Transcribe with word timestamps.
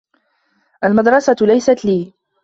المدرسة 0.83 1.35
ليست 1.41 1.85
لي. 1.85 2.13